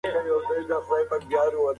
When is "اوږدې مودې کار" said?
0.77-1.49